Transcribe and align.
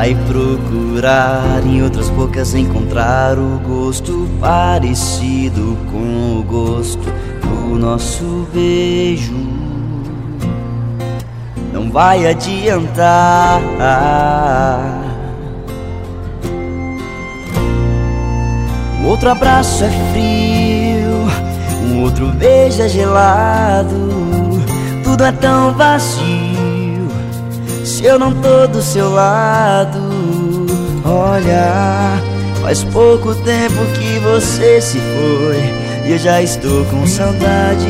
Vai 0.00 0.16
procurar 0.26 1.60
em 1.66 1.82
outras 1.82 2.08
bocas 2.08 2.54
encontrar 2.54 3.38
o 3.38 3.58
gosto 3.58 4.26
parecido 4.40 5.76
com 5.92 6.38
o 6.38 6.42
gosto 6.42 7.04
do 7.42 7.78
nosso 7.78 8.48
beijo. 8.50 9.36
Não 11.70 11.90
vai 11.90 12.26
adiantar. 12.26 13.60
Um 19.02 19.06
outro 19.06 19.28
abraço 19.28 19.84
é 19.84 19.90
frio, 20.12 21.92
um 21.92 22.00
outro 22.04 22.28
beijo 22.28 22.80
é 22.80 22.88
gelado. 22.88 24.08
Tudo 25.04 25.24
é 25.24 25.32
tão 25.32 25.74
vazio 25.74 26.49
se 27.84 28.04
eu 28.04 28.18
não 28.18 28.32
tô 28.34 28.66
do 28.66 28.82
seu 28.82 29.10
lado. 29.10 29.98
Olha, 31.04 32.20
faz 32.62 32.84
pouco 32.84 33.34
tempo 33.34 33.84
que 33.98 34.18
você 34.20 34.80
se 34.80 34.98
foi 34.98 36.06
e 36.06 36.12
eu 36.12 36.18
já 36.18 36.42
estou 36.42 36.84
com 36.86 37.06
saudade. 37.06 37.86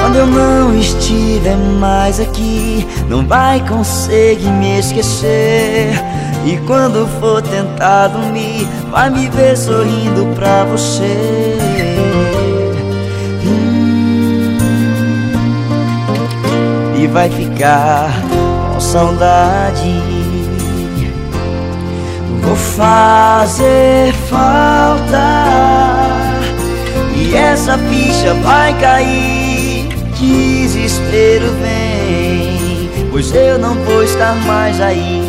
Quando 0.00 0.16
eu 0.16 0.26
não 0.26 0.76
estiver 0.76 1.56
mais 1.56 2.18
aqui, 2.18 2.86
não 3.08 3.24
vai 3.26 3.60
conseguir 3.68 4.50
me 4.50 4.78
esquecer. 4.78 5.92
E 6.44 6.56
quando 6.66 7.06
for 7.20 7.42
tentar 7.42 8.08
dormir, 8.08 8.66
vai 8.90 9.10
me 9.10 9.28
ver 9.28 9.56
sorrindo 9.56 10.34
pra 10.34 10.64
você. 10.64 11.89
Vai 17.12 17.28
ficar 17.28 18.10
com 18.72 18.80
saudade. 18.80 20.02
Vou 22.42 22.56
fazer 22.56 24.12
falta 24.28 25.44
e 27.14 27.34
essa 27.34 27.76
ficha 27.78 28.34
vai 28.42 28.72
cair. 28.80 29.88
Desespero 30.18 31.46
vem, 31.62 32.90
pois 33.10 33.34
eu 33.34 33.58
não 33.58 33.74
vou 33.84 34.02
estar 34.02 34.34
mais 34.46 34.80
aí. 34.80 35.22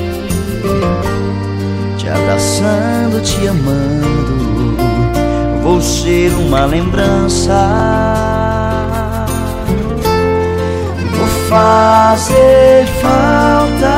Te 1.98 2.10
abraçando, 2.10 3.22
te 3.24 3.48
amando, 3.48 4.78
vou 5.64 5.82
ser 5.82 6.34
uma 6.34 6.66
lembrança 6.66 8.41
fazer 11.52 12.88
falta. 13.02 13.90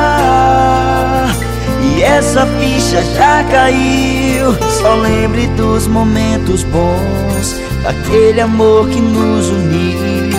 E 1.80 2.02
essa 2.02 2.44
ficha 2.58 3.00
já 3.14 3.44
caiu. 3.44 4.52
Só 4.80 4.94
lembre 4.96 5.46
dos 5.56 5.86
momentos 5.86 6.64
bons, 6.64 7.60
daquele 7.84 8.40
amor 8.40 8.88
que 8.88 9.00
nos 9.00 9.48
uniu. 9.48 10.34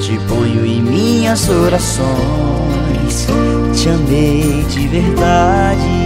Te 0.00 0.18
ponho 0.28 0.66
em 0.66 0.82
minhas 0.82 1.48
orações, 1.48 3.26
te 3.74 3.88
amei 3.88 4.66
de 4.68 4.86
verdade. 4.86 6.03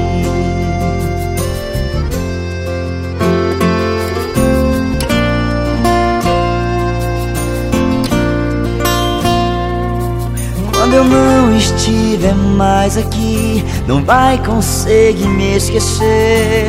Não 11.08 11.56
estiver 11.56 12.34
mais 12.34 12.96
aqui, 12.96 13.64
não 13.86 14.04
vai 14.04 14.38
conseguir 14.38 15.28
me 15.28 15.56
esquecer. 15.56 16.69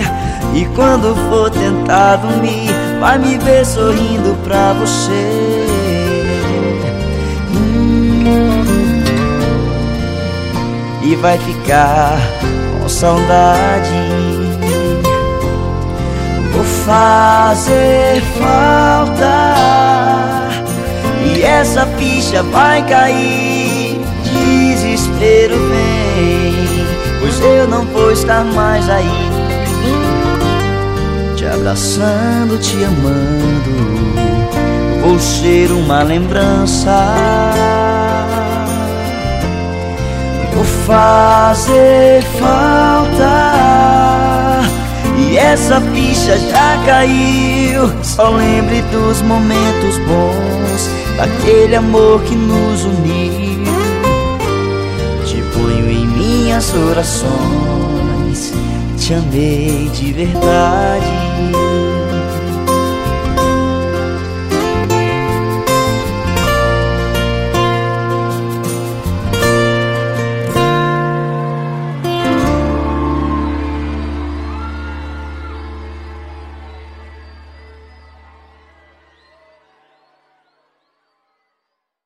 E 0.53 0.65
quando 0.75 1.15
for 1.29 1.49
tentar 1.51 2.17
dormir, 2.17 2.69
vai 2.99 3.19
me 3.19 3.37
ver 3.37 3.65
sorrindo 3.65 4.35
pra 4.43 4.73
você. 4.73 5.67
Hum, 7.55 8.63
e 11.03 11.15
vai 11.15 11.37
ficar 11.37 12.17
com 12.81 12.89
saudade. 12.89 13.89
Vou 16.53 16.63
fazer 16.63 18.21
falta. 18.39 19.59
E 21.23 21.43
essa 21.43 21.85
ficha 21.97 22.41
vai 22.43 22.81
cair 22.87 23.88
desespero 25.19 25.55
vem, 25.69 26.87
pois 27.19 27.39
eu 27.41 27.67
não 27.67 27.85
vou 27.85 28.11
estar 28.11 28.43
mais 28.43 28.89
aí. 28.89 29.29
Te 31.35 31.45
abraçando, 31.45 32.57
te 32.59 32.83
amando, 32.83 33.69
vou 35.01 35.19
ser 35.19 35.71
uma 35.71 36.03
lembrança. 36.03 37.13
Vou 40.53 40.63
fazer 40.63 42.23
falta. 42.39 43.59
E 45.17 45.37
essa 45.37 45.81
ficha 45.81 46.37
já 46.37 46.81
caiu. 46.85 47.91
Só 48.03 48.29
lembre 48.29 48.81
dos 48.83 49.21
momentos 49.21 49.97
bons, 49.99 50.89
daquele 51.17 51.75
amor 51.75 52.21
que 52.23 52.35
nos 52.35 52.83
uniu 52.85 53.18
orações 56.73 58.53
te 58.97 59.13
amei 59.13 59.89
de 59.93 60.13
verdade. 60.13 61.68